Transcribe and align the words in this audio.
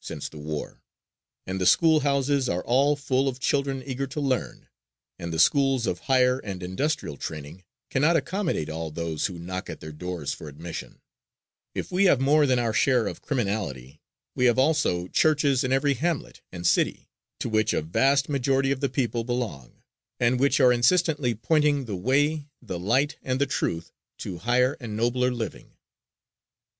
since 0.03 0.29
the 0.29 0.37
war, 0.39 0.81
and 1.45 1.61
the 1.61 1.65
school 1.67 1.99
houses 1.99 2.49
are 2.49 2.63
all 2.63 2.95
full 2.95 3.27
of 3.27 3.39
children 3.39 3.83
eager 3.85 4.07
to 4.07 4.19
learn, 4.19 4.67
and 5.19 5.31
the 5.31 5.37
schools 5.37 5.85
of 5.85 5.99
higher 6.09 6.39
and 6.39 6.63
industrial 6.63 7.17
training 7.17 7.63
cannot 7.91 8.15
accommodate 8.17 8.67
all 8.67 8.89
those 8.89 9.27
who 9.27 9.37
knock 9.37 9.69
at 9.69 9.79
their 9.79 9.91
doors 9.91 10.33
for 10.33 10.47
admission; 10.47 10.99
if 11.75 11.91
we 11.91 12.05
have 12.05 12.19
more 12.19 12.47
than 12.47 12.57
our 12.57 12.73
share 12.73 13.05
of 13.05 13.21
criminality, 13.21 14.01
we 14.33 14.45
have 14.45 14.57
also 14.57 15.07
churches 15.07 15.63
in 15.63 15.71
every 15.71 15.93
hamlet 15.93 16.41
and 16.51 16.65
city, 16.65 17.07
to 17.39 17.47
which 17.47 17.71
a 17.71 17.83
vast 17.83 18.27
majority 18.27 18.71
of 18.71 18.79
the 18.79 18.89
people 18.89 19.23
belong, 19.23 19.83
and 20.19 20.39
which 20.39 20.59
are 20.59 20.73
insistently 20.73 21.35
pointing 21.35 21.85
"the 21.85 21.95
way, 21.95 22.47
the 22.59 22.79
light 22.79 23.17
and 23.21 23.39
the 23.39 23.45
truth" 23.45 23.91
to 24.17 24.39
higher 24.39 24.75
and 24.79 24.97
nobler 24.97 25.29
living. 25.29 25.77